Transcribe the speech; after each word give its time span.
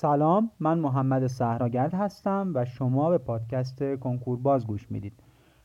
سلام 0.00 0.50
من 0.60 0.78
محمد 0.78 1.26
صحراگرد 1.26 1.94
هستم 1.94 2.52
و 2.54 2.64
شما 2.64 3.10
به 3.10 3.18
پادکست 3.18 3.94
کنکور 3.96 4.38
باز 4.38 4.66
گوش 4.66 4.90
می‌دید. 4.90 5.22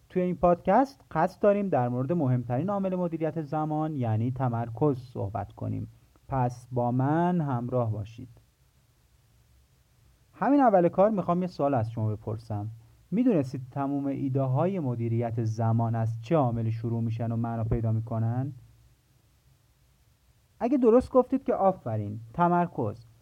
توی 0.09 0.21
این 0.21 0.35
پادکست 0.35 1.05
قصد 1.11 1.41
داریم 1.41 1.69
در 1.69 1.89
مورد 1.89 2.11
مهمترین 2.13 2.69
عامل 2.69 2.95
مدیریت 2.95 3.41
زمان 3.41 3.95
یعنی 3.95 4.31
تمرکز 4.31 4.97
صحبت 4.97 5.51
کنیم. 5.51 5.87
پس 6.27 6.67
با 6.71 6.91
من 6.91 7.41
همراه 7.41 7.91
باشید. 7.91 8.29
همین 10.33 10.59
اول 10.59 10.89
کار 10.89 11.09
می‌خوام 11.09 11.41
یه 11.41 11.47
سوال 11.47 11.73
از 11.73 11.91
شما 11.91 12.15
بپرسم. 12.15 12.69
می‌دونستید 13.11 13.61
تموم 13.71 14.05
ایده 14.05 14.41
های 14.41 14.79
مدیریت 14.79 15.43
زمان 15.43 15.95
از 15.95 16.21
چه 16.21 16.35
عاملی 16.35 16.71
شروع 16.71 17.01
میشن 17.01 17.31
و 17.31 17.35
معنا 17.35 17.63
پیدا 17.63 17.91
می‌کنن؟ 17.91 18.53
اگه 20.59 20.77
درست 20.77 21.11
گفتید 21.11 21.43
که 21.43 21.53
آفرین. 21.53 22.19
تمرکز. 22.33 23.12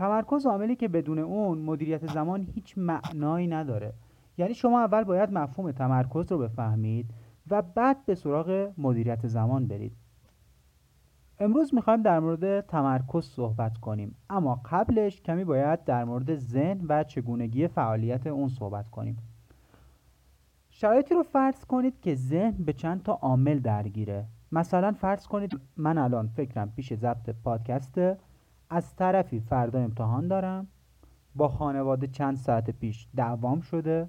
تمرکز 0.00 0.46
عاملی 0.46 0.76
که 0.76 0.88
بدون 0.88 1.18
اون 1.18 1.58
مدیریت 1.58 2.12
زمان 2.12 2.48
هیچ 2.54 2.78
معنایی 2.78 3.46
نداره. 3.46 3.92
یعنی 4.38 4.54
شما 4.54 4.80
اول 4.80 5.04
باید 5.04 5.32
مفهوم 5.32 5.72
تمرکز 5.72 6.32
رو 6.32 6.38
بفهمید 6.38 7.10
و 7.50 7.62
بعد 7.62 8.06
به 8.06 8.14
سراغ 8.14 8.72
مدیریت 8.78 9.26
زمان 9.26 9.66
برید. 9.66 9.92
امروز 11.38 11.74
می‌خوایم 11.74 12.02
در 12.02 12.20
مورد 12.20 12.60
تمرکز 12.60 13.24
صحبت 13.24 13.78
کنیم 13.78 14.16
اما 14.30 14.60
قبلش 14.70 15.20
کمی 15.20 15.44
باید 15.44 15.84
در 15.84 16.04
مورد 16.04 16.34
ذهن 16.34 16.80
و 16.88 17.04
چگونگی 17.04 17.68
فعالیت 17.68 18.26
اون 18.26 18.48
صحبت 18.48 18.90
کنیم. 18.90 19.16
شرایطی 20.70 21.14
رو 21.14 21.22
فرض 21.22 21.64
کنید 21.64 22.00
که 22.00 22.14
ذهن 22.14 22.64
به 22.64 22.72
چند 22.72 23.02
تا 23.02 23.12
عامل 23.12 23.58
درگیره. 23.58 24.26
مثلا 24.52 24.92
فرض 24.92 25.26
کنید 25.26 25.60
من 25.76 25.98
الان 25.98 26.26
فکرم 26.26 26.72
پیش 26.76 26.94
ضبط 26.94 27.30
پادکسته 27.44 28.18
از 28.70 28.96
طرفی 28.96 29.40
فردا 29.40 29.78
امتحان 29.78 30.28
دارم. 30.28 30.66
با 31.34 31.48
خانواده 31.48 32.06
چند 32.06 32.36
ساعت 32.36 32.70
پیش 32.70 33.08
دعوام 33.16 33.60
شده. 33.60 34.08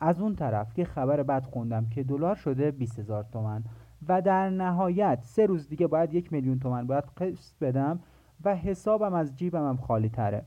از 0.00 0.20
اون 0.20 0.36
طرف 0.36 0.74
که 0.74 0.84
خبر 0.84 1.22
بد 1.22 1.44
خوندم 1.44 1.88
که 1.88 2.02
دلار 2.02 2.34
شده 2.34 2.70
20 2.70 2.98
هزار 2.98 3.24
تومن 3.32 3.64
و 4.08 4.22
در 4.22 4.50
نهایت 4.50 5.18
سه 5.22 5.46
روز 5.46 5.68
دیگه 5.68 5.86
باید 5.86 6.14
یک 6.14 6.32
میلیون 6.32 6.58
تومن 6.58 6.86
باید 6.86 7.04
قسط 7.04 7.58
بدم 7.60 8.00
و 8.44 8.56
حسابم 8.56 9.14
از 9.14 9.36
جیبم 9.36 9.68
هم 9.68 9.76
خالی 9.76 10.08
تره. 10.08 10.46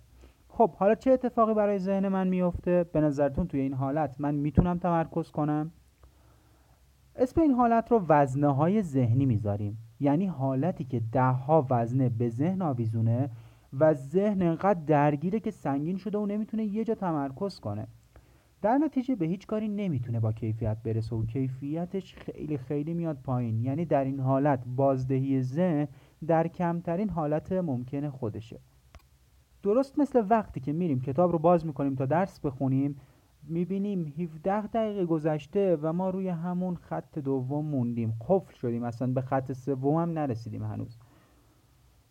خب 0.50 0.76
حالا 0.76 0.96
چه 0.96 1.12
اتفاقی 1.12 1.54
برای 1.54 1.80
ذهن 1.80 2.08
من 2.08 2.28
میفته 2.28 2.84
به 2.84 3.02
نظرتون 3.02 3.48
توی 3.48 3.60
این 3.60 3.74
حالت 3.74 4.16
من 4.20 4.36
می‌تونم 4.36 4.78
تمرکز 4.78 5.32
کنم؟ 5.32 5.72
اسم 7.16 7.42
این 7.42 7.52
حالت 7.52 7.92
رو 7.92 8.06
وزنه 8.08 8.54
های 8.54 8.82
ذهنی 8.82 9.26
می‌ذاریم. 9.26 9.78
یعنی 10.00 10.26
حالتی 10.26 10.84
که 10.84 11.02
دهها 11.12 11.68
وزنه 11.70 12.10
به 12.10 12.30
ذهن 12.30 12.62
آویزونه 12.62 13.30
و 13.80 13.94
ذهن 13.94 14.42
انقدر 14.42 14.80
درگیره 14.80 15.40
که 15.40 15.52
سنگین 15.52 15.98
شده 15.98 16.18
و 16.18 16.26
نمی‌تونه 16.26 16.66
یه 16.66 16.84
جا 16.84 16.96
تمرکز 16.96 17.60
کنه. 17.60 17.88
در 18.62 18.78
نتیجه 18.78 19.16
به 19.16 19.26
هیچ 19.26 19.48
کاری 19.48 19.68
نمی‌تونه 19.68 20.20
با 20.20 20.32
کیفیت 20.32 20.78
برسه 20.84 21.16
و 21.16 21.26
کیفیتش 21.26 22.16
خیلی 22.16 22.58
خیلی 22.58 22.94
میاد 22.94 23.18
پایین. 23.24 23.64
یعنی 23.64 23.86
در 23.86 24.04
این 24.04 24.20
حالت 24.20 24.64
بازدهی 24.76 25.42
ذهن 25.42 25.88
در 26.28 26.48
کمترین 26.48 27.10
حالت 27.10 27.52
ممکن 27.52 28.10
خودشه. 28.10 28.60
درست 29.64 30.00
مثل 30.00 30.24
وقتی 30.30 30.60
که 30.60 30.74
میریم 30.74 31.02
کتاب 31.02 31.32
رو 31.32 31.40
باز 31.40 31.66
می‌کنیم 31.66 31.96
تا 31.96 32.06
درس 32.06 32.40
بخونیم 32.40 32.96
می‌بینیم 33.44 34.14
17 34.18 34.68
دقیقه 34.68 35.06
گذشته 35.06 35.78
و 35.82 35.94
ما 35.94 36.10
روی 36.10 36.30
همون 36.30 36.76
خط 36.76 37.20
دوم 37.20 37.66
موندیم. 37.66 38.14
قفل 38.28 38.54
شدیم 38.54 38.84
اصلا 38.84 39.08
به 39.08 39.22
خط 39.22 39.52
سوم 39.52 39.96
هم 39.96 40.10
نرسیدیم 40.10 40.64
هنوز. 40.64 40.98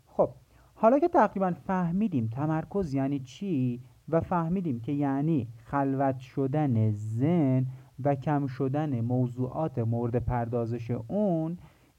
خب 0.06 0.30
حالا 0.74 0.98
که 0.98 1.08
تقریبا 1.08 1.52
فهمیدیم 1.66 2.28
تمرکز 2.28 2.94
یعنی 2.94 3.20
چی 3.20 3.82
و 4.08 4.20
فهمیدیم 4.20 4.80
که 4.80 4.92
یعنی 4.92 5.48
خلوت 5.64 6.18
شدن 6.18 6.90
زن 6.90 7.66
و 8.04 8.14
کم 8.14 8.46
شدن 8.46 9.00
موضوعات 9.00 9.78
مورد 9.78 10.16
پردازش 10.16 10.90
اون 10.90 11.58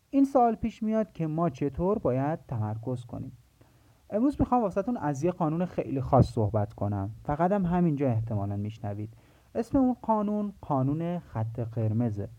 این 0.10 0.26
سال 0.26 0.56
پیش 0.56 0.84
میاد 0.84 1.12
که 1.12 1.28
ما 1.28 1.50
چطور 1.50 2.00
باید 2.00 2.40
تمرکز 2.48 3.06
کنیم؟ 3.06 3.32
امروز 4.10 4.36
می‌خوام 4.40 4.62
واسهتون 4.62 4.98
از 4.98 5.24
یه 5.24 5.32
قانون 5.32 5.66
خیلی 5.66 6.02
خاص 6.02 6.32
صحبت 6.32 6.74
کنم. 6.74 7.12
فقط 7.24 7.52
هم 7.52 7.66
همینجا 7.66 8.08
احتمالا 8.08 8.56
میشنوید. 8.56 9.14
اسم 9.56 9.78
اون 9.78 9.96
قانون 10.02 10.54
قانون 10.62 11.20
خط 11.20 11.60
قرمزه. 11.60 12.30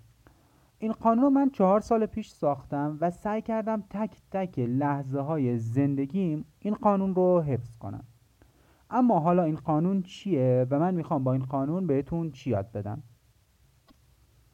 این 0.79 0.93
قانون 0.93 1.25
رو 1.25 1.31
من 1.31 1.51
چهار 1.51 1.81
سال 1.81 2.07
پیش 2.07 2.29
ساختم 2.29 2.99
و 3.01 3.11
سعی 3.11 3.43
کردم 3.43 3.83
تک 3.91 4.17
تک 4.31 4.59
لحظه 4.59 5.21
های 5.21 5.59
زندگیم 5.59 6.45
این 6.59 6.75
قانون 6.75 7.15
رو 7.15 7.41
حفظ 7.41 7.77
کنم. 7.77 8.05
اما 8.91 9.21
حالا 9.21 9.43
این 9.43 9.57
قانون 9.57 10.03
چیه 10.03 10.67
و 10.71 10.79
من 10.79 10.95
می‌خوام 10.95 11.25
با 11.25 11.33
این 11.33 11.45
قانون 11.45 11.87
بهتون 11.87 12.31
چی 12.31 12.51
یاد 12.51 12.73
بدم؟ 12.73 13.03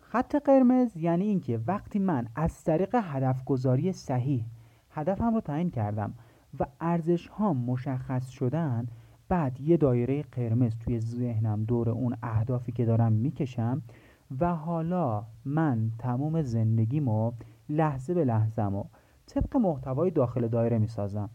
خط 0.01 0.37
قرمز 0.37 0.97
یعنی 0.97 1.25
اینکه 1.25 1.61
وقتی 1.67 1.99
من 1.99 2.29
از 2.37 2.65
طریق 2.65 2.95
هدف 3.03 3.45
گذاری 3.45 3.93
صحیح 3.93 4.45
هدفم 4.91 5.35
رو 5.35 5.41
تعیین 5.41 5.71
کردم 5.71 6.15
و 6.61 6.67
ارزش 6.81 7.29
ها 7.29 7.53
مشخص 7.53 8.29
شدن 8.29 8.87
بعد 9.29 9.61
یه 9.61 9.77
دایره 9.77 10.23
قرمز 10.23 10.77
توی 10.79 11.01
ذهنم 11.01 11.65
دور 11.65 11.91
اون 11.91 12.17
اهدافی 12.23 12.73
که 12.73 12.85
دارم 12.85 13.13
می‌کشم 13.13 13.83
و 14.41 14.55
حالا 14.55 15.25
من 15.45 15.91
تمام 15.99 16.43
زندگیمو 16.43 17.33
لحظه 17.69 18.15
به 18.15 18.25
لحظهمو 18.25 18.85
طبق 19.27 19.57
محتوای 19.57 20.11
داخل 20.11 20.49
دایره 20.49 20.79
می‌سازم. 20.79 21.31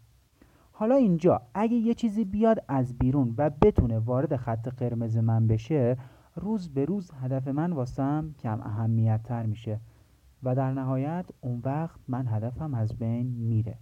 حالا 0.71 0.95
اینجا 0.95 1.41
اگه 1.53 1.75
یه 1.75 1.93
چیزی 1.93 2.25
بیاد 2.25 2.63
از 2.67 2.97
بیرون 2.97 3.35
و 3.37 3.49
بتونه 3.49 3.99
وارد 3.99 4.35
خط 4.35 4.67
قرمز 4.67 5.17
من 5.17 5.47
بشه 5.47 5.97
روز 6.35 6.69
به 6.73 6.85
روز 6.85 7.11
هدف 7.21 7.47
من 7.47 7.73
واسم 7.73 8.35
کم 8.39 8.61
اهمیت 8.61 9.23
تر 9.23 9.45
میشه 9.45 9.79
و 10.43 10.55
در 10.55 10.73
نهایت 10.73 11.25
اون 11.41 11.61
وقت 11.63 11.99
من 12.07 12.27
هدفم 12.27 12.73
از 12.73 12.97
بین 12.97 13.27
میره. 13.27 13.77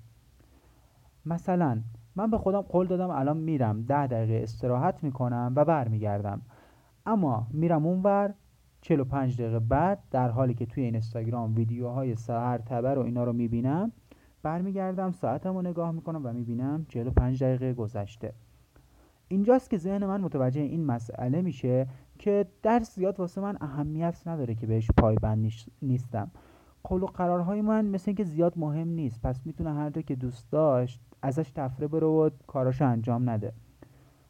مثلا 1.29 1.81
من 2.15 2.31
به 2.31 2.37
خودم 2.37 2.61
قول 2.61 2.87
دادم 2.87 3.09
الان 3.09 3.37
میرم 3.37 3.81
ده 3.81 4.07
دقیقه 4.07 4.43
استراحت 4.43 5.03
می‌کنم 5.03 5.53
و 5.55 5.65
برمیگردم. 5.65 6.41
اما 7.05 7.47
میرم 7.51 7.85
اونور 7.85 8.33
45 8.81 9.41
دقیقه 9.41 9.59
بعد 9.59 9.99
در 10.11 10.29
حالی 10.29 10.53
که 10.53 10.65
توی 10.65 10.83
اینستاگرام 10.83 11.55
ویدیوهای 11.55 12.15
سهر 12.15 12.57
تبر 12.57 12.97
و 12.99 13.01
اینا 13.01 13.23
رو 13.23 13.33
می‌بینم 13.33 13.91
برمیگردم 14.43 15.11
ساعتم 15.11 15.53
رو 15.53 15.61
نگاه 15.61 15.91
می‌کنم 15.91 16.25
و 16.25 16.33
می‌بینم 16.33 16.85
45 16.89 17.43
دقیقه 17.43 17.73
گذشته. 17.73 18.33
اینجاست 19.27 19.69
که 19.69 19.77
ذهن 19.77 20.05
من 20.05 20.21
متوجه 20.21 20.61
این 20.61 20.85
مسئله 20.85 21.41
میشه 21.41 21.87
که 22.19 22.45
درس 22.63 22.95
زیاد 22.95 23.19
واسه 23.19 23.41
من 23.41 23.57
اهمیت 23.61 24.27
نداره 24.27 24.55
که 24.55 24.67
بهش 24.67 24.87
پایبند 24.97 25.51
نیستم. 25.81 26.31
قول 26.83 27.03
و 27.03 27.05
قرارهای 27.05 27.61
من 27.61 27.85
مثل 27.85 28.03
اینکه 28.07 28.23
زیاد 28.23 28.53
مهم 28.55 28.87
نیست. 28.87 29.21
پس 29.21 29.45
می‌تونه 29.45 29.73
هر 29.73 29.89
جا 29.89 30.01
که 30.01 30.15
دوست 30.15 30.51
داشت 30.51 31.01
ازش 31.21 31.51
تفره 31.51 31.87
بره 31.87 32.07
و 32.07 32.29
کاراشو 32.47 32.85
انجام 32.85 33.29
نده. 33.29 33.53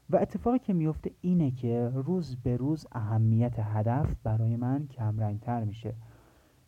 و 0.10 0.16
اتفاقی 0.16 0.60
که 0.60 0.74
میفته 0.74 1.12
اینه 1.22 1.52
که 1.52 1.92
روز 1.94 2.36
به 2.44 2.58
روز 2.58 2.88
اهمیت 2.92 3.60
هدف 3.60 4.16
برای 4.24 4.56
من 4.56 4.88
کمرنگتر 4.88 5.64
میشه. 5.64 5.94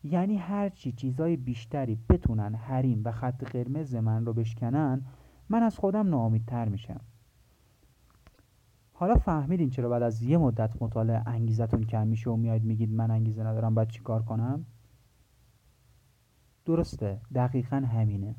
یعنی 0.04 0.38
هرچی 0.38 0.92
چیزای 0.92 1.38
بیشتری 1.38 1.98
بتونن 2.10 2.56
حریم 2.56 3.02
و 3.06 3.12
خط 3.12 3.44
قرمز 3.44 3.96
من 3.96 4.26
رو 4.26 4.34
بشکنن 4.34 5.02
من 5.50 5.64
از 5.64 5.78
خودم 5.78 6.10
ناامیدتر 6.10 6.70
میشم. 6.70 7.02
حالا 8.94 9.16
فهمیدین 9.16 9.70
چرا 9.70 9.90
بعد 9.90 10.04
از 10.04 10.22
یه 10.22 10.38
مدت 10.38 10.82
مطالعه 10.82 11.24
انگیزتون 11.26 11.84
کم 11.84 12.08
میشه 12.08 12.30
و 12.30 12.36
میاید 12.36 12.64
میگید 12.64 12.94
من 12.94 13.12
انگیزه 13.12 13.44
ندارم 13.44 13.76
باید 13.76 13.88
چیکار 13.88 14.24
کنم؟ 14.24 14.66
درسته 16.66 17.22
دقیقا 17.36 17.76
همینه. 17.76 18.36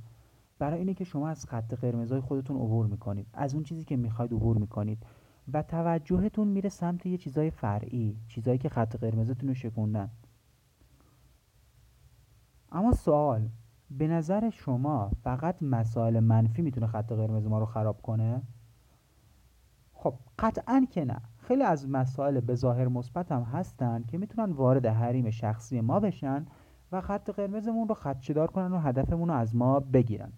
برای 0.59 0.79
اینه 0.79 0.95
که 0.95 1.05
شما 1.05 1.29
از 1.29 1.47
خط 1.47 1.75
قرمزای 1.75 2.21
خودتون 2.21 2.57
عبور 2.57 2.87
می‌کنید. 2.87 3.27
از 3.33 3.55
اون 3.55 3.65
چیزی 3.65 3.85
که 3.85 3.97
می‌خواید 3.97 4.33
عبور 4.33 4.59
می‌کنید. 4.59 5.07
و 5.53 5.63
توجهتون 5.63 6.49
میره 6.49 6.69
سمت 6.69 7.07
یه 7.07 7.19
چیزای 7.19 7.51
فرعی 7.51 8.17
چیزایی 8.29 8.59
که 8.59 8.69
خط 8.69 8.97
قرمزتون 8.97 9.49
رو 9.49 9.55
شکوندن. 9.55 10.11
اما 12.73 12.93
سوال 12.93 13.49
به 13.91 14.09
نظر 14.09 14.51
شما 14.51 15.11
فقط 15.23 15.63
مسائل 15.63 16.21
منفی 16.21 16.63
می‌تونه 16.63 16.87
خط 16.87 17.13
قرمز 17.13 17.47
ما 17.47 17.59
رو 17.59 17.67
خراب 17.67 18.03
کنه؟ 18.03 18.43
خب 19.93 20.15
قطعا 20.39 20.87
که 20.91 21.05
نه. 21.05 21.21
خیلی 21.39 21.63
از 21.63 21.89
مسائل 21.89 22.41
به 22.41 22.55
ظاهر 22.55 22.89
مثبت 22.89 23.33
هم 23.33 23.43
هستن 23.43 24.03
که 24.03 24.19
می‌تونن 24.19 24.53
وارد 24.53 24.87
حریم 24.87 25.31
شخصی 25.31 25.81
ما 25.81 26.01
بشن 26.01 26.47
و 26.93 27.01
خط 27.01 27.31
قرمزمون 27.31 27.89
رو 27.89 27.95
خدشدار 27.95 28.51
کنن 28.51 28.73
و 28.73 28.79
هدفمون 28.79 29.29
رو 29.29 29.35
از 29.35 29.57
ما 29.57 29.81
بگیرن. 29.81 30.33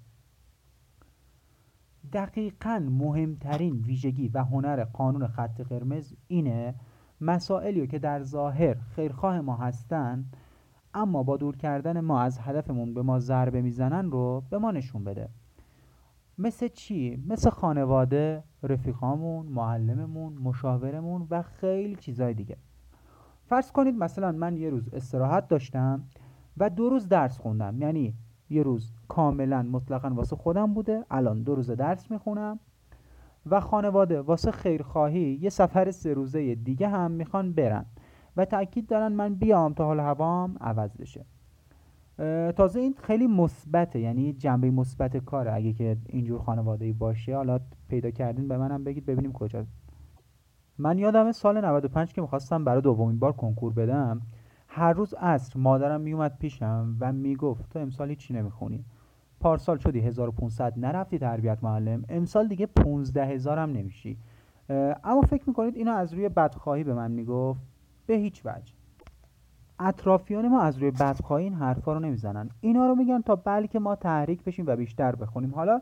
دقیقا 2.12 2.88
مهمترین 2.90 3.76
ویژگی 3.76 4.28
و 4.28 4.44
هنر 4.44 4.84
قانون 4.84 5.26
خط 5.26 5.60
قرمز 5.60 6.14
اینه 6.26 6.74
مسائلی 7.20 7.86
که 7.86 7.98
در 7.98 8.22
ظاهر 8.22 8.74
خیرخواه 8.74 9.40
ما 9.40 9.56
هستن 9.56 10.24
اما 10.94 11.22
با 11.22 11.36
دور 11.36 11.56
کردن 11.56 12.00
ما 12.00 12.20
از 12.20 12.38
هدفمون 12.38 12.94
به 12.94 13.02
ما 13.02 13.18
ضربه 13.18 13.62
می‌زنن 13.62 14.10
رو 14.10 14.42
به 14.50 14.58
ما 14.58 14.70
نشون 14.70 15.04
بده. 15.04 15.28
مثل 16.38 16.68
چی؟ 16.68 17.24
مثل 17.26 17.50
خانواده، 17.50 18.44
رفیقامون، 18.62 19.46
معلممون، 19.46 20.32
مشاورمون 20.32 21.26
و 21.30 21.42
خیلی 21.42 21.96
چیزای 21.96 22.34
دیگه. 22.34 22.56
فرض 23.46 23.72
کنید 23.72 23.94
مثلا 23.94 24.32
من 24.32 24.56
یه 24.56 24.70
روز 24.70 24.88
استراحت 24.88 25.48
داشتم 25.48 26.02
و 26.56 26.70
دو 26.70 26.88
روز 26.88 27.08
درس 27.08 27.38
خوندم. 27.38 27.82
یعنی 27.82 28.14
یه 28.50 28.62
روز 28.62 28.92
کاملا 29.08 29.62
مطلقا 29.62 30.08
واسه 30.08 30.36
خودم 30.36 30.74
بوده 30.74 31.04
الان 31.10 31.42
دو 31.42 31.54
روز 31.54 31.70
درس 31.70 32.10
می‌خونم. 32.10 32.58
و 33.46 33.60
خانواده 33.60 34.20
واسه 34.20 34.50
خیرخواهی 34.50 35.38
یه 35.42 35.50
سفر 35.50 35.90
سه 35.90 36.14
روزه 36.14 36.54
دیگه 36.54 36.88
هم 36.88 37.10
می‌خوان 37.10 37.52
برن 37.52 37.86
و 38.36 38.44
تاکید 38.44 38.86
دارن 38.86 39.12
من 39.12 39.34
بیام 39.34 39.72
تا 39.72 39.84
حال 39.84 40.00
هوام 40.00 40.56
عوض 40.60 40.96
بشه. 40.96 41.24
تازه 42.56 42.80
این 42.80 42.94
خیلی 43.02 43.26
مثبته 43.26 44.00
یعنی 44.00 44.32
جنبه 44.32 44.70
مثبت 44.70 45.16
کاره. 45.16 45.52
اگه 45.52 45.72
که 45.72 45.96
اینجور 46.06 46.40
خانواده 46.40 46.92
باشه 46.92 47.36
حالا 47.36 47.60
پیدا 47.88 48.10
کردین 48.10 48.48
به 48.48 48.58
منم 48.58 48.84
بگید 48.84 49.06
ببینیم 49.06 49.32
کجا. 49.32 49.64
من 50.78 50.98
یادم 50.98 51.32
سال 51.32 51.64
95 51.64 52.12
که 52.12 52.20
می‌خواستم 52.20 52.64
برای 52.64 52.82
دومین 52.82 53.18
بار 53.18 53.32
کنکور 53.32 53.72
بدم. 53.72 54.20
هر 54.76 54.92
روز 54.92 55.14
عصر 55.14 55.58
مادرم 55.60 56.00
میومد 56.00 56.38
پیشم 56.38 56.96
و 57.00 57.12
می‌گفت 57.12 57.72
تو 57.72 57.78
امسال 57.78 58.08
هیچی 58.08 58.34
نمی‌خونی. 58.34 58.84
پارسال 59.40 59.78
شدی 59.78 60.00
1500 60.00 60.78
نرفتی 60.78 61.18
تربیت 61.18 61.58
معلم. 61.62 62.04
امسال 62.08 62.48
دیگه 62.48 62.66
15 62.66 63.26
هزارم 63.26 63.70
نمیشی. 63.70 64.18
اما 65.04 65.20
فکر 65.20 65.44
می‌کنید 65.46 65.76
اینو 65.76 65.92
از 65.92 66.14
روی 66.14 66.28
بدخواهی 66.28 66.84
به 66.84 66.94
من 66.94 67.10
می‌گفت؟ 67.10 67.60
به 68.06 68.14
هیچ 68.14 68.42
وجه. 68.46 68.74
اطرافیان 69.78 70.48
ما 70.48 70.60
از 70.60 70.78
روی 70.78 70.90
بدخواهی 70.90 71.44
این 71.44 71.54
حرفا 71.54 71.92
رو 71.92 72.00
نمی‌زنن. 72.00 72.50
اینا 72.60 72.86
رو 72.86 72.94
میگن 72.94 73.20
تا 73.20 73.36
بلکه 73.36 73.78
ما 73.78 73.96
تحریک 73.96 74.44
بشیم 74.44 74.66
و 74.66 74.76
بیشتر 74.76 75.14
بخونیم. 75.14 75.54
حالا 75.54 75.80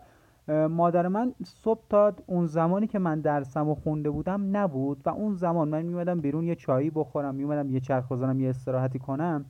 مادر 0.49 1.09
من 1.09 1.35
صبح 1.45 1.83
تا 1.89 2.13
اون 2.27 2.47
زمانی 2.47 2.87
که 2.87 2.99
من 2.99 3.21
درسم 3.21 3.69
و 3.69 3.75
خونده 3.75 4.11
بودم 4.11 4.57
نبود 4.57 5.03
و 5.07 5.09
اون 5.09 5.35
زمان 5.35 5.69
من 5.69 5.83
میومدم 5.83 6.21
بیرون 6.21 6.45
یه 6.45 6.55
چایی 6.55 6.91
بخورم 6.91 7.35
میومدم 7.35 7.71
یه 7.71 7.81
چرخ 7.81 8.13
بزنم 8.13 8.41
یه 8.41 8.51
استراحتی 8.51 8.99
کنم 8.99 9.45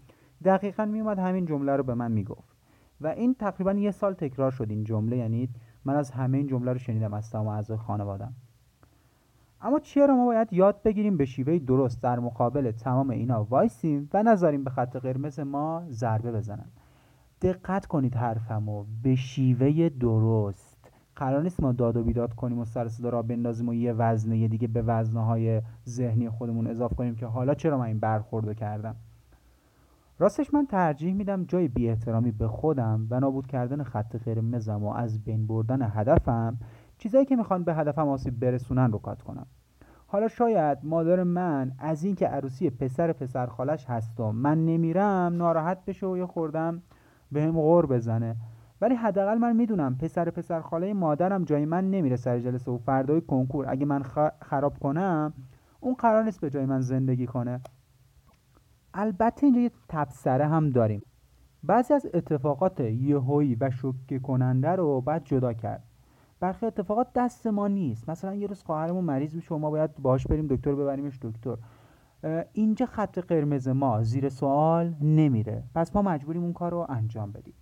دقیقا 0.45 0.85
میومد 0.85 1.19
همین 1.19 1.47
جمله 1.47 1.77
رو 1.77 1.83
به 1.83 1.95
من 1.95 2.13
می‌گفت. 2.13 2.57
و 3.01 3.07
این 3.07 3.35
تقریبا 3.35 3.73
یه 3.73 3.91
سال 3.91 4.13
تکرار 4.13 4.51
شد 4.51 4.67
این 4.71 4.85
جمله 4.85 5.17
یعنی 5.17 5.49
من 5.85 5.97
از 5.97 6.11
همه 6.11 6.39
این 6.39 6.47
جمله 6.47 6.73
رو 6.73 6.79
شنیدم 6.79 7.15
از 7.15 7.31
تمام 7.31 7.47
اعضای 7.47 7.77
خانوادم. 7.77 8.35
اما 9.61 9.79
چرا 9.79 10.17
ما 10.17 10.27
باید 10.27 10.53
یاد 10.53 10.83
بگیریم 10.83 11.17
به 11.17 11.25
شیوه 11.25 11.59
درست 11.59 12.03
در 12.03 12.19
مقابل 12.19 12.71
تمام 12.71 13.11
اینا 13.11 13.45
وایسیم 13.45 14.09
و 14.15 14.23
نذاریم 14.23 14.65
به 14.65 14.71
خط 14.71 14.97
قرمز 14.97 15.41
ما 15.41 15.85
ضربه 15.89 16.33
بزنن؟ 16.33 16.69
دقت 17.43 17.87
کنید 17.87 18.15
حرفمو 18.15 18.85
به 19.03 19.15
شیوه 19.15 19.89
درست. 19.89 20.72
قرار 21.17 21.43
نیست 21.43 21.63
ما 21.63 21.73
داد 21.73 21.97
و 21.97 22.03
بیداد 22.05 22.35
کنیم 22.35 22.59
و 22.59 22.65
سر 22.65 22.89
صدا 22.89 23.09
را 23.09 23.23
بندازیم 23.23 23.69
و 23.69 23.75
یه 23.75 23.93
وزنه 23.93 24.49
دیگه 24.49 24.69
به 24.69 24.83
وزنه 24.83 25.25
های 25.25 25.63
ذهنی 25.89 26.29
خودمون 26.29 26.67
اضافه 26.67 26.95
کنیم 26.95 27.15
که 27.15 27.27
حالا 27.27 27.55
چرا 27.55 27.79
من 27.79 27.87
این 27.87 27.99
برخوردو 27.99 28.55
کردم؟ 28.55 28.97
راستش 30.19 30.55
من 30.55 30.67
ترجیح 30.67 31.15
میدم 31.15 31.45
جای 31.45 31.69
بی 31.69 31.89
احترامی 31.89 32.31
به 32.31 32.49
خودم 32.49 33.07
و 33.11 33.21
نابود 33.21 33.47
کردن 33.47 33.83
خط 33.83 34.17
قرمزم 34.17 34.85
و 34.85 34.93
از 34.93 35.25
بین 35.25 35.47
بردن 35.47 35.83
هدفم 35.83 36.57
چیزایی 36.99 37.25
که 37.25 37.37
می‌خوان 37.37 37.65
به 37.65 37.75
هدفم 37.75 38.09
آسیب 38.09 38.41
برسونن 38.41 38.93
رو 38.93 38.99
کات 38.99 39.23
کنم. 39.23 39.47
حالا 40.07 40.29
شاید 40.29 40.79
مادر 40.83 41.23
من 41.23 41.73
از 41.79 42.05
اینکه 42.05 42.27
عروسی 42.27 42.71
پسر 42.71 43.13
پسر 43.13 43.47
خالش 43.47 43.87
هست 43.87 44.21
و 44.21 44.33
من 44.33 44.65
نمیرم 44.65 45.37
ناراحت 45.37 45.85
بشه 45.85 46.07
و 46.07 46.17
یه 46.17 46.27
خوردم 46.27 46.83
به 47.33 47.43
هم 47.43 47.53
غور 47.53 47.87
بزنه. 47.87 48.37
ولی 48.83 48.95
حداقل 48.95 49.39
من 49.39 49.57
می‌دونم 49.57 49.99
پسر 49.99 50.31
پسر 50.31 50.61
خاله 50.61 50.95
مادرم 50.95 51.45
جای 51.45 51.65
من 51.65 51.91
نمیره 51.91 52.17
سر 52.17 52.41
جلسه 52.41 52.71
و 52.71 52.79
فردای 52.79 53.21
کنکور. 53.21 53.67
اگه 53.69 53.87
من 53.87 54.03
خراب 54.43 54.79
کنم 54.79 55.33
اون 55.81 55.95
قرار 55.95 56.25
نیست 56.25 56.41
به 56.41 56.51
جای 56.51 56.67
من 56.67 56.81
زندگی 56.81 57.27
کنه. 57.27 57.61
البته 58.95 59.47
اینجا 59.47 59.61
یه 59.61 59.71
تبصره 59.89 60.47
هم 60.47 60.71
داریم. 60.71 61.03
بعضی 61.63 61.95
از 61.95 62.07
اتفاقات 62.15 62.81
یهویی 62.81 63.57
و 63.61 63.71
شوکه 63.71 64.19
کننده 64.19 64.69
رو 64.69 65.01
باید 65.01 65.25
جدا 65.25 65.53
کرد. 65.53 65.83
برخی 66.41 66.67
اتفاقات 66.67 67.07
دست 67.15 67.47
ما 67.47 67.69
نیست. 67.69 68.11
مثلا 68.11 68.35
یه 68.35 68.47
روز 68.47 68.63
خواهرمون 68.63 69.05
مریض 69.05 69.35
میشه 69.35 69.55
و 69.55 69.59
ما 69.59 69.71
باید 69.71 69.91
باش 69.99 70.27
بریم 70.27 70.47
دکتر 70.47 70.75
ببریمش 70.75 71.19
دکتر. 71.23 71.57
اینجا 72.53 72.87
خط 72.87 73.19
قرمز 73.19 73.69
ما 73.69 74.03
زیر 74.03 74.29
سوال 74.29 74.95
نمیره. 75.01 75.65
پس 75.75 75.97
ما 75.97 76.03
مجبوریم 76.03 76.43
اون 76.43 76.53
کار 76.53 76.71
رو 76.71 76.87
انجام 76.89 77.33
بدیم. 77.33 77.55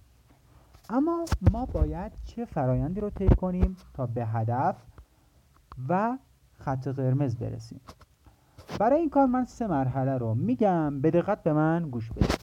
اما 0.93 1.25
ما 1.53 1.67
باید 1.67 2.13
چه 2.25 2.45
فرایندی 2.45 3.01
رو 3.01 3.11
طی 3.11 3.29
کنیم 3.29 3.77
تا 3.95 4.07
به 4.07 4.27
هدف 4.27 4.77
و 5.89 6.19
خط 6.59 6.89
قرمز 6.89 7.37
برسیم. 7.37 7.81
برای 8.79 9.01
این 9.01 9.11
کار 9.11 9.27
من 9.27 9.45
سه 9.45 9.67
مرحله 9.67 10.19
رو 10.19 10.35
میگم. 10.35 11.01
به 11.01 11.11
دقت 11.11 11.43
به 11.43 11.53
من 11.53 11.91
گوش 11.91 12.13
بدید. 12.13 12.41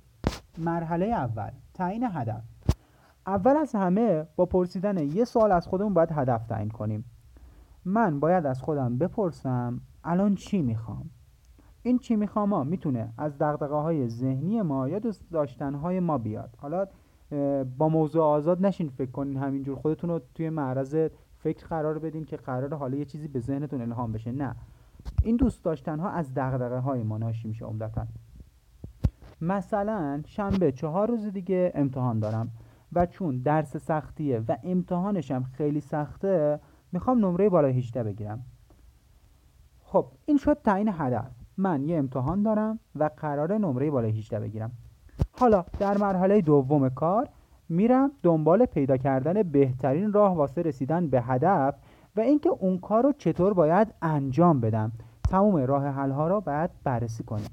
مرحله 0.57 1.05
اول 1.05 1.51
تعیین 1.73 2.03
هدف. 2.03 2.43
اول 3.27 3.57
از 3.57 3.75
همه 3.75 4.27
با 4.35 4.45
پرسیدن 4.45 4.97
یه 4.97 5.25
سوال 5.25 5.51
از 5.51 5.67
خودمون 5.67 5.93
باید 5.93 6.11
هدف 6.11 6.45
تعیین 6.45 6.69
کنیم. 6.69 7.05
من 7.85 8.19
باید 8.19 8.45
از 8.45 8.61
خودم 8.61 8.97
بپرسم 8.97 9.81
الان 10.03 10.35
چی 10.35 10.61
می‌خوام؟ 10.61 11.09
این 11.83 11.99
چی 11.99 12.15
می‌خوام؟ 12.15 12.49
ما 12.49 12.63
می‌تونه 12.63 13.13
از 13.17 13.37
دقدقه 13.37 13.75
های 13.75 14.09
ذهنی 14.09 14.61
ما 14.61 14.89
یا 14.89 14.99
دوست 14.99 15.31
داشتن 15.31 15.73
های 15.73 15.99
ما 15.99 16.17
بیاد. 16.17 16.55
حالا 16.61 16.87
با 17.77 17.89
موضوع 17.89 18.23
آزاد 18.23 18.65
نشین 18.65 18.89
فکر 18.89 19.11
کنین 19.11 19.37
همینجور 19.37 19.75
خودتون 19.75 20.09
رو 20.09 20.21
توی 20.35 20.49
معرض 20.49 21.09
فکر 21.37 21.67
قرار 21.67 21.99
بدین 21.99 22.25
که 22.25 22.37
قرار 22.37 22.73
حالا 22.73 22.97
یه 22.97 23.05
چیزی 23.05 23.27
به 23.27 23.39
ذهنتون 23.39 23.81
الهام 23.81 24.11
بشه. 24.11 24.31
نه. 24.31 24.55
این 25.23 25.35
دوست 25.35 25.63
داشتن 25.63 25.99
ها 25.99 26.09
از 26.09 26.33
دغدغه 26.33 26.79
های 26.79 27.03
ما 27.03 27.17
ناشی 27.17 27.47
میشه 27.47 27.65
عمدتا. 27.65 28.07
مثلا 29.41 30.21
شنبه 30.25 30.71
چهار 30.71 31.07
روز 31.07 31.25
دیگه 31.25 31.71
امتحان 31.75 32.19
دارم 32.19 32.51
و 32.93 33.05
چون 33.05 33.37
درس 33.37 33.77
سختیه 33.77 34.43
و 34.47 34.57
امتحانشم 34.63 35.43
خیلی 35.43 35.79
سخته 35.79 36.59
می‌خوام 36.91 37.25
نمره 37.25 37.49
بالای 37.49 37.73
18 37.73 38.03
بگیرم. 38.03 38.43
خب 39.79 40.05
این 40.25 40.37
شد 40.37 40.57
تعیین 40.63 40.89
هدف. 40.93 41.31
من 41.57 41.83
یه 41.83 41.97
امتحان 41.97 42.43
دارم 42.43 42.79
و 42.95 43.09
قرار 43.17 43.57
نمره 43.57 43.91
بالای 43.91 44.11
18 44.11 44.39
بگیرم. 44.39 44.71
حالا 45.39 45.65
در 45.79 45.97
مرحله 45.97 46.41
دوم 46.41 46.89
کار 46.89 47.29
میرم 47.69 48.11
دنبال 48.23 48.65
پیدا 48.65 48.97
کردن 48.97 49.43
بهترین 49.43 50.13
راه 50.13 50.35
واسه 50.35 50.61
رسیدن 50.61 51.07
به 51.07 51.21
هدف 51.21 51.75
و 52.15 52.19
اینکه 52.19 52.49
اون 52.49 52.77
کار 52.77 53.03
رو 53.03 53.11
چطور 53.17 53.53
باید 53.53 53.93
انجام 54.01 54.59
بدم. 54.59 54.91
تمام 55.29 55.55
راه 55.55 55.87
حل 55.87 56.11
ها 56.11 56.27
رو 56.27 56.41
باید 56.41 56.69
بررسی 56.83 57.23
کنیم. 57.23 57.49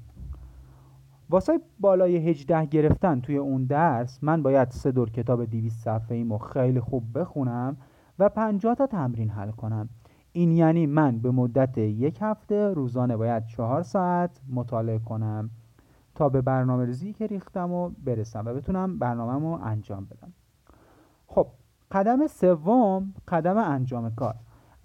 واسه 1.29 1.59
بالای 1.79 2.17
18 2.17 2.65
گرفتن 2.65 3.21
توی 3.21 3.37
اون 3.37 3.65
درس 3.65 4.19
من 4.21 4.43
باید 4.43 4.71
سه 4.71 4.91
دور 4.91 5.09
کتاب 5.09 5.45
200 5.45 5.83
صفحه 5.83 6.17
ایمو 6.17 6.37
خیلی 6.37 6.79
خوب 6.79 7.19
بخونم 7.19 7.77
و 8.19 8.29
50 8.29 8.75
تا 8.75 8.87
تمرین 8.87 9.29
حل 9.29 9.51
کنم. 9.51 9.89
این 10.31 10.51
یعنی 10.51 10.85
من 10.85 11.19
به 11.19 11.31
مدت 11.31 11.77
یک 11.77 12.17
هفته 12.21 12.73
روزانه 12.73 13.17
باید 13.17 13.45
چهار 13.45 13.83
ساعت 13.83 14.41
مطالعه 14.53 14.99
کنم. 14.99 15.49
تا 16.15 16.29
به 16.29 16.41
برنامه 16.41 16.85
ریزی 16.85 17.13
که 17.13 17.27
ریختم 17.27 17.71
و 17.71 17.89
برسم 18.05 18.45
و 18.45 18.53
بتونم 18.53 18.99
برنامه 18.99 19.33
رو 19.33 19.59
انجام 19.63 20.05
بدم. 20.05 20.33
خب 21.27 21.47
قدم 21.91 22.27
سوم 22.27 23.13
قدم 23.27 23.57
انجام 23.57 24.15
کار. 24.15 24.35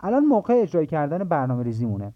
الان 0.00 0.24
موقع 0.24 0.54
اجرای 0.62 0.86
کردن 0.86 1.24
برنامه 1.24 1.62
ریزی 1.62 1.86
مونه 1.86 2.12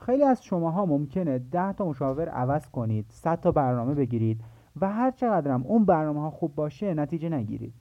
خیلی 0.00 0.24
از 0.24 0.44
شماها 0.44 0.86
ممکنه 0.86 1.38
10 1.38 1.72
تا 1.72 1.84
مشاور 1.88 2.28
عوض 2.28 2.66
کنید 2.66 3.06
100 3.08 3.40
تا 3.40 3.52
برنامه 3.52 3.94
بگیرید 3.94 4.40
و 4.80 4.92
هر 4.92 5.10
چقدرم 5.10 5.62
اون 5.62 5.84
برنامه 5.84 6.20
ها 6.20 6.30
خوب 6.30 6.54
باشه 6.54 6.94
نتیجه 6.94 7.28
نگیرید. 7.28 7.74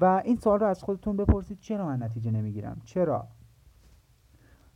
و 0.00 0.22
این 0.24 0.36
سوال 0.36 0.60
رو 0.60 0.66
از 0.66 0.82
خودتون 0.82 1.16
بپرسید 1.16 1.58
چرا 1.60 1.86
من 1.86 2.02
نتیجه 2.02 2.30
نمی‌گیرم؟ 2.30 2.80
چرا؟ 2.84 3.26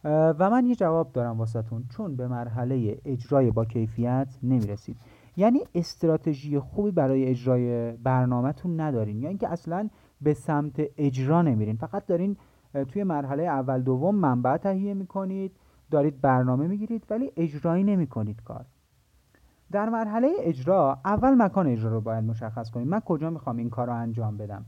و 0.04 0.50
من 0.50 0.66
یه 0.66 0.74
جواب 0.74 1.12
دارم 1.12 1.38
واسهتون 1.38 1.84
چون 1.88 2.16
به 2.16 2.28
مرحله 2.28 3.00
اجرای 3.04 3.50
با 3.50 3.64
کیفیت 3.64 4.38
نمی‌رسید. 4.42 4.96
یعنی 5.36 5.60
استراتژی 5.74 6.58
خوبی 6.58 6.90
برای 6.90 7.24
اجرای 7.24 7.92
برنامهتون 7.92 8.80
ندارین. 8.80 9.22
یا 9.22 9.28
اینکه 9.28 9.48
اصلا 9.48 9.88
به 10.20 10.34
سمت 10.34 10.82
اجرا 10.96 11.42
نمیرین. 11.42 11.76
فقط 11.76 12.06
دارین 12.06 12.36
توی 12.88 13.04
مرحله 13.04 13.42
اول 13.42 13.82
دوم 13.82 14.14
منبع 14.14 14.56
تهیه 14.56 14.94
می‌کنید 14.94 15.52
دارید 15.90 16.20
برنامه 16.20 16.66
می‌گیرید 16.66 17.04
ولی 17.10 17.32
اجرایی 17.36 17.84
نمی 17.84 18.06
کنید 18.06 18.42
کار. 18.42 18.64
در 19.72 19.88
مرحله 19.88 20.28
اجرا 20.40 20.98
اول 21.04 21.34
مکان 21.34 21.66
اجرا 21.66 21.92
رو 21.92 22.00
باید 22.00 22.24
مشخص 22.24 22.70
کنید 22.70 22.88
من 22.88 23.00
کجا 23.00 23.30
می‌خوام 23.30 23.56
این 23.56 23.70
کار 23.70 23.86
رو 23.86 23.94
انجام 23.94 24.36
بدم؟ 24.36 24.64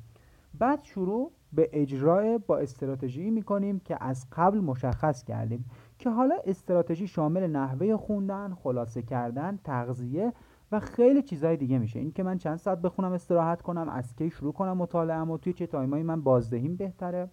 بعد 0.58 0.82
شروع 0.82 1.30
به 1.52 1.70
اجرای 1.72 2.38
با 2.38 2.58
استراتژی 2.58 3.30
می‌کنیم 3.30 3.78
که 3.78 3.96
از 4.00 4.26
قبل 4.32 4.58
مشخص 4.58 5.24
کردیم 5.24 5.64
که 5.98 6.10
حالا 6.10 6.34
استراتژی 6.44 7.06
شامل 7.06 7.46
نحوه 7.46 7.96
خوندن 7.96 8.54
خلاصه 8.54 9.02
کردن 9.02 9.58
تغذیه 9.64 10.32
و 10.72 10.80
خیلی 10.80 11.22
چیزهای 11.22 11.56
دیگه 11.56 11.78
میشه. 11.78 11.98
این 11.98 12.12
که 12.12 12.22
من 12.22 12.38
چند 12.38 12.56
ساعت 12.56 12.78
بخونم 12.78 13.12
استراحت 13.12 13.62
کنم 13.62 13.88
از 13.88 14.16
کی 14.16 14.30
شروع 14.30 14.52
کنم 14.52 14.76
مطالعه 14.76 15.18
و 15.18 15.38
توی 15.38 15.52
چه 15.52 15.66
تایمایی 15.66 16.02
من 16.02 16.22
بازدهیم 16.22 16.76
بهتره. 16.76 17.30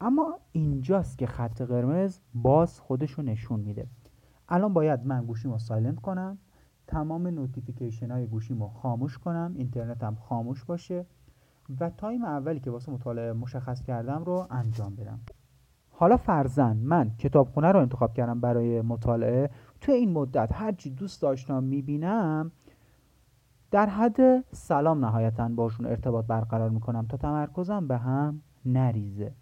اما 0.00 0.38
اینجاست 0.52 1.18
که 1.18 1.26
خط 1.26 1.62
قرمز 1.62 2.20
باز 2.34 2.80
خودش 2.80 3.10
رو 3.10 3.24
نشون 3.24 3.60
میده. 3.60 3.86
الان 4.48 4.72
باید 4.72 5.06
من 5.06 5.26
گوشیمو 5.26 5.58
silent 5.58 6.00
کنم 6.00 6.38
تمام 6.86 7.26
notification 7.26 8.10
های 8.10 8.26
گوشیمو 8.26 8.68
خاموش 8.68 9.18
کنم 9.18 9.54
اینترنتم 9.56 10.14
خاموش 10.14 10.64
باشه 10.64 11.06
و 11.80 11.90
time 11.90 12.24
اولی 12.24 12.60
که 12.60 12.70
واسه 12.70 12.92
مطالعه 12.92 13.32
مشخص 13.32 13.82
کردم 13.82 14.24
رو 14.24 14.46
انجام 14.50 14.96
بدم. 14.96 15.20
حالا 15.90 16.16
فرضا 16.16 16.76
من 16.76 17.10
کتابخونه 17.18 17.72
رو 17.72 17.80
انتخاب 17.80 18.14
کردم 18.14 18.40
برای 18.40 18.82
مطالعه. 18.82 19.50
تو 19.82 19.92
این 19.92 20.12
مدت 20.12 20.52
هرچی 20.52 20.90
دوست 20.90 21.22
داشتم 21.22 21.62
می‌بینم 21.62 22.52
در 23.70 23.86
حد 23.86 24.44
سلام 24.54 25.04
نهایتا 25.04 25.48
باشون 25.48 25.86
ارتباط 25.86 26.26
برقرار 26.26 26.70
می‌کنم 26.70 27.06
تا 27.06 27.16
تمرکزم 27.16 27.86
به 27.86 27.98
هم 27.98 28.42
نریزه. 28.66 29.32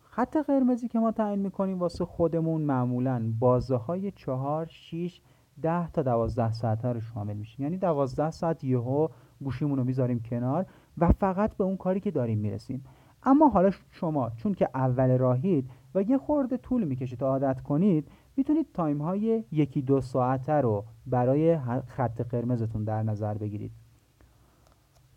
خط 0.00 0.36
قرمزی 0.36 0.88
که 0.88 0.98
ما 0.98 1.12
تعیین 1.12 1.38
می‌کنیم 1.38 1.78
واسه 1.78 2.04
خودمون 2.04 2.62
معمولا 2.62 3.32
بازه 3.38 3.76
های 3.76 4.10
چهار، 4.10 4.66
شیش، 4.66 5.20
ده 5.62 5.90
تا 5.90 6.02
دوازده 6.02 6.52
ساعت 6.52 6.84
رو 6.84 7.00
شامل 7.00 7.36
میشه. 7.36 7.62
یعنی 7.62 7.78
دوازده 7.78 8.30
ساعت 8.30 8.64
یهو 8.64 9.08
گوشیمون 9.40 9.78
رو 9.78 9.84
می‌ذاریم 9.84 10.20
کنار 10.20 10.66
و 10.98 11.12
فقط 11.12 11.56
به 11.56 11.64
اون 11.64 11.76
کاری 11.76 12.00
که 12.00 12.10
داریم 12.10 12.38
می‌رسیم. 12.38 12.84
اما 13.24 13.48
حالا 13.48 13.70
شما 13.90 14.30
چون 14.30 14.54
که 14.54 14.68
اول 14.74 15.18
راهید 15.18 15.70
و 15.94 16.02
یه 16.02 16.18
خورده 16.18 16.56
طول 16.56 16.84
می‌کشه 16.84 17.16
تا 17.16 17.26
عادت 17.26 17.60
کنید 17.60 18.08
می‌تونید 18.36 18.66
تایم 18.74 19.02
های 19.02 19.44
یکی 19.52 19.82
دو 19.82 20.00
ساعته 20.00 20.52
رو 20.52 20.84
برای 21.06 21.58
خط 21.86 22.20
قرمزتون 22.20 22.84
در 22.84 23.02
نظر 23.02 23.34
بگیرید. 23.34 23.72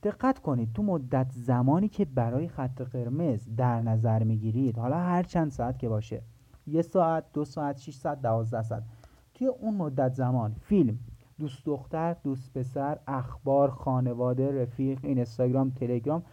دقت 0.03 0.39
کنید 0.39 0.73
تو 0.73 0.83
مدت 0.83 1.31
زمانی 1.31 1.87
که 1.89 2.05
برای 2.05 2.47
خط 2.47 2.81
قرمز 2.81 3.47
در 3.57 3.81
نظر 3.81 4.23
می‌گیرید 4.23 4.77
حالا 4.77 4.97
هر 4.97 5.23
چند 5.23 5.51
ساعت 5.51 5.79
که 5.79 5.89
باشه 5.89 6.21
یه 6.67 6.81
ساعت 6.81 7.23
دو 7.33 7.45
ساعت 7.45 7.77
6 7.77 7.93
ساعت 7.95 8.21
دوازده 8.21 8.63
ساعت 8.63 8.83
توی 9.33 9.47
اون 9.47 9.73
مدت 9.73 10.13
زمان 10.13 10.55
فیلم 10.61 10.99
دوست 11.39 11.65
دختر 11.65 12.15
دوست 12.23 12.53
پسر 12.53 12.99
اخبار 13.07 13.69
خانواده 13.69 14.61
رفیق 14.61 14.99
اینستاگرام 15.03 15.69
تلگرام 15.69 16.23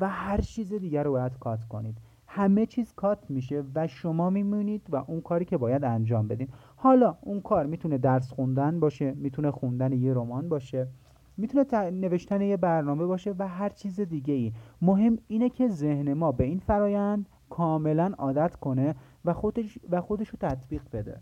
و 0.00 0.08
هر 0.08 0.40
چیز 0.40 0.72
دیگر 0.72 1.02
رو 1.02 1.12
باید 1.12 1.38
کات 1.38 1.64
کنید. 1.64 1.98
همه 2.26 2.66
چیز 2.66 2.92
کات 2.94 3.30
میشه 3.30 3.64
و 3.74 3.86
شما 3.86 4.30
میمونید 4.30 4.86
و 4.90 4.96
اون 4.96 5.20
کاری 5.20 5.44
که 5.44 5.56
باید 5.56 5.84
انجام 5.84 6.28
بدین. 6.28 6.48
حالا 6.76 7.16
اون 7.20 7.40
کار 7.40 7.66
می‌تونه 7.66 7.98
درس 7.98 8.30
خوندن 8.30 8.80
باشه 8.80 9.14
می‌تونه 9.14 9.50
خوندن 9.50 9.92
یه 9.92 10.14
رمان 10.14 10.48
باشه 10.48 10.88
می‌تونه 11.36 11.90
نوشتن 11.90 12.40
یه 12.40 12.56
برنامه 12.56 13.06
باشه 13.06 13.34
و 13.38 13.48
هر 13.48 13.68
چیز 13.68 14.00
دیگه 14.00 14.34
ای 14.34 14.52
مهم 14.82 15.18
اینه 15.26 15.48
که 15.48 15.68
ذهن 15.68 16.12
ما 16.12 16.32
به 16.32 16.44
این 16.44 16.58
فرایند 16.58 17.28
کاملا 17.50 18.12
عادت 18.18 18.56
کنه 18.56 18.94
و 19.24 19.32
خودش 19.32 19.78
و 19.90 20.00
خودش 20.00 20.28
رو 20.28 20.38
تطبیق 20.40 20.82
بده. 20.92 21.20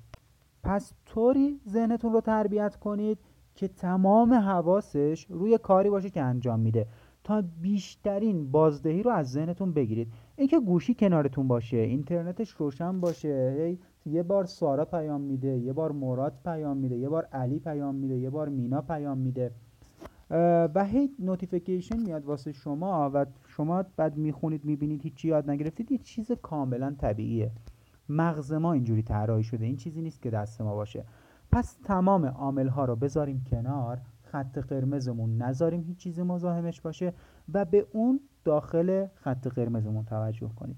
پس 0.62 0.94
طوری 1.06 1.60
ذهنتون 1.68 2.12
رو 2.12 2.20
تربیت 2.20 2.76
کنید 2.76 3.18
که 3.54 3.68
تمام 3.68 4.32
حواسش 4.32 5.26
روی 5.30 5.58
کاری 5.58 5.90
باشه 5.90 6.10
که 6.10 6.22
انجام 6.22 6.60
میده. 6.60 6.86
تا 7.26 7.44
بیشترین 7.62 8.50
بازدهی 8.50 9.02
رو 9.02 9.10
از 9.10 9.32
ذهنتون 9.32 9.72
بگیرید. 9.72 10.12
اینکه 10.36 10.60
گوشی 10.60 10.94
کنارتون 10.94 11.48
باشه 11.48 11.76
اینترنتش 11.76 12.50
روشن 12.50 13.00
باشه 13.00 13.76
یه 14.06 14.22
بار 14.22 14.44
سارا 14.44 14.84
پیام 14.84 15.20
میده 15.20 15.48
یه 15.48 15.72
بار 15.72 15.92
مراد 15.92 16.32
پیام 16.44 16.76
میده 16.76 16.96
یه 16.96 17.08
بار 17.08 17.24
علی 17.24 17.58
پیام 17.58 17.94
میده 17.94 18.16
یه 18.16 18.30
بار 18.30 18.48
مینا 18.48 18.80
پیام 18.80 19.18
میده 19.18 19.50
و 20.74 20.84
هی 20.84 21.10
نوتیفیکیشن 21.18 21.98
میاد 21.98 22.24
واسه 22.24 22.52
شما 22.52 23.10
و 23.14 23.26
شما 23.46 23.84
بعد 23.96 24.16
می‌خونید 24.16 24.64
می‌بینید 24.64 25.02
هیچی 25.02 25.28
یاد 25.28 25.50
نگرفتید 25.50 25.92
یه 25.92 25.98
چیز 25.98 26.32
کاملا 26.32 26.94
طبیعیه. 26.98 27.50
مغز 28.08 28.52
ما 28.52 28.72
اینجوری 28.72 29.02
طراحی 29.02 29.42
شده 29.42 29.64
این 29.64 29.76
چیزی 29.76 30.02
نیست 30.02 30.22
که 30.22 30.30
دست 30.30 30.60
ما 30.60 30.74
باشه. 30.74 31.04
پس 31.52 31.76
تمام 31.84 32.26
عامل 32.26 32.68
ها 32.68 32.84
رو 32.84 32.96
بذاریم 32.96 33.44
کنار 33.50 34.00
خط 34.36 34.58
قرمزمون 34.58 35.36
نذاریم 35.42 35.82
هیچ 35.82 35.98
چیزی 35.98 36.22
مزاحمش 36.22 36.80
باشه 36.80 37.12
و 37.54 37.64
به 37.64 37.86
اون 37.92 38.20
داخل 38.44 39.06
خط 39.14 39.48
قرمزمون 39.48 40.04
توجه 40.04 40.48
کنیم. 40.48 40.76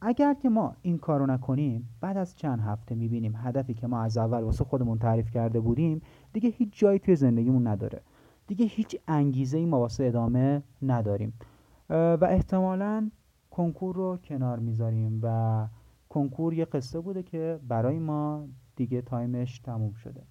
اگر 0.00 0.34
که 0.34 0.48
ما 0.48 0.76
این 0.82 0.98
کارو 0.98 1.26
نکنیم 1.26 1.88
بعد 2.00 2.16
از 2.16 2.36
چند 2.36 2.60
هفته 2.60 2.94
می‌بینیم 2.94 3.36
هدفی 3.36 3.74
که 3.74 3.86
ما 3.86 4.02
از 4.02 4.18
اول 4.18 4.42
واسه 4.42 4.64
خودمون 4.64 4.98
تعریف 4.98 5.30
کرده 5.30 5.60
بودیم 5.60 6.00
دیگه 6.32 6.48
هیچ 6.48 6.78
جایی 6.78 6.98
توی 6.98 7.16
زندگیمون 7.16 7.66
نداره. 7.66 8.02
دیگه 8.46 8.66
هیچ 8.66 8.96
انگیزه 9.08 9.58
ای 9.58 9.66
ما 9.66 9.80
واسه 9.80 10.04
ادامه 10.04 10.62
نداریم. 10.82 11.32
و 11.90 12.18
احتمالا 12.28 13.10
کنکور 13.50 13.96
رو 13.96 14.16
کنار 14.16 14.58
می‌ذاریم 14.58 15.20
و 15.22 15.68
کنکور 16.08 16.54
یه 16.54 16.64
قصه 16.64 17.00
بوده 17.00 17.22
که 17.22 17.60
برای 17.68 17.98
ما 17.98 18.48
دیگه 18.76 19.02
time 19.02 19.39
ش 19.39 19.58
تموم 19.58 19.92
شده. 19.92 20.22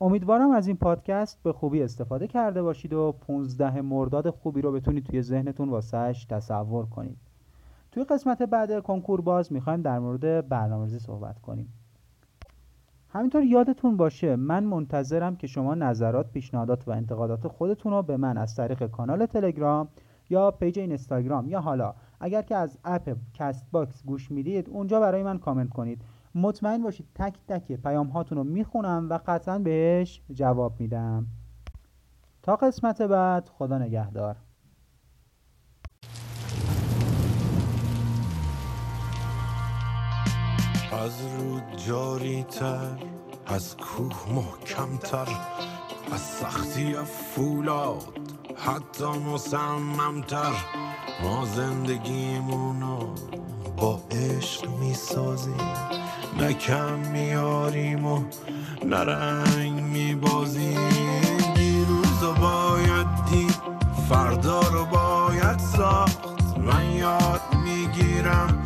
امیدوارم 0.00 0.50
از 0.50 0.66
این 0.66 0.76
پادکست 0.76 1.42
به 1.42 1.52
خوبی 1.52 1.82
استفاده 1.82 2.26
کرده 2.26 2.62
باشید 2.62 2.92
و 2.92 3.12
15 3.12 3.80
مرداد 3.80 4.30
خوبی 4.30 4.62
رو 4.62 4.72
بتونید 4.72 5.06
توی 5.06 5.22
ذهنتون 5.22 5.68
واسهش 5.68 6.24
تصور 6.24 6.86
کنید. 6.86 7.16
توی 7.92 8.04
قسمت 8.04 8.42
بعد 8.42 8.82
کنکور 8.82 9.20
باز 9.20 9.52
می‌خوایم 9.52 9.82
در 9.82 9.98
مورد 9.98 10.48
برنامه‌ریزی 10.48 10.98
صحبت 10.98 11.38
کنیم. 11.38 11.72
همینطور 13.08 13.42
یادتون 13.42 13.96
باشه 13.96 14.36
من 14.36 14.64
منتظرم 14.64 15.36
که 15.36 15.46
شما 15.46 15.74
نظرات 15.74 16.30
پیشنهادات 16.32 16.88
و 16.88 16.90
انتقادات 16.90 17.48
خودتون 17.48 17.92
رو 17.92 18.02
به 18.02 18.16
من 18.16 18.38
از 18.38 18.54
طریق 18.54 18.86
کانال 18.86 19.26
تلگرام 19.26 19.88
یا 20.30 20.50
page 20.50 20.78
اینستاگرام 20.78 21.48
یا 21.48 21.60
حالا 21.60 21.94
اگر 22.20 22.42
که 22.42 22.56
از 22.56 22.78
app 22.84 23.16
Castbox 23.34 24.04
گوش 24.04 24.30
می‌دید 24.30 24.68
اونجا 24.68 25.00
برای 25.00 25.22
من 25.22 25.38
کامنت 25.38 25.68
کنید. 25.68 26.02
مطمئن 26.34 26.82
باشید 26.82 27.06
تک 27.14 27.34
تک 27.48 27.72
پیام 27.72 28.06
هاتون 28.06 28.38
رو 28.38 28.44
می‌خونم 28.44 29.06
و 29.10 29.18
قطعا 29.26 29.58
بهش 29.58 30.22
جواب 30.32 30.80
میدم. 30.80 31.26
تا 32.42 32.56
قسمت 32.56 33.02
بعد 33.02 33.48
خدا 33.48 33.78
نگهدار. 33.78 34.36
از 40.92 41.20
رود 41.20 41.76
جاری 41.76 42.42
تر 42.42 42.96
از 43.46 43.76
کوه 43.76 44.32
محکمتر 44.34 45.28
از 46.12 46.20
سختی 46.20 46.94
فولاد 46.94 48.18
حتی 48.56 49.04
مصممتر 49.04 50.52
ما 51.22 51.44
زندگیمونو 51.44 53.14
با 53.76 54.00
عشق 54.10 54.70
می‌سازیم. 54.80 55.56
نه 56.40 56.52
کم 56.52 56.98
میاریم 57.12 58.06
و 58.06 58.22
نه 58.84 58.96
رنگ 58.96 59.80
میبازیم. 59.80 60.88
دیروز 61.54 62.22
رو 62.22 62.32
باید 62.32 63.06
دید 63.30 63.54
فردا 64.08 64.60
رو 64.60 64.84
باید 64.84 65.58
ساخت. 65.58 66.18
من 66.58 66.90
یاد 66.90 67.40
می‌گیرم 67.64 68.62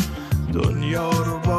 دنیا 0.52 1.10
رو 1.10 1.38
باید 1.38 1.53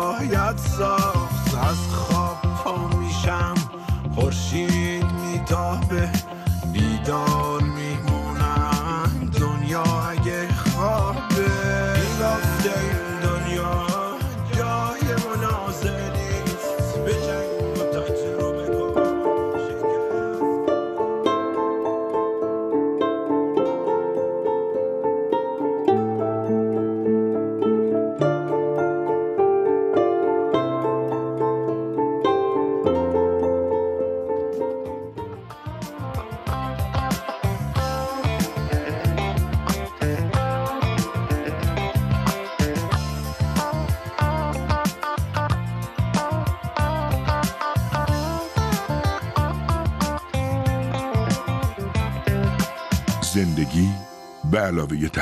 زندگی 54.75 54.87
به 54.87 54.95
علاوه 54.97 55.15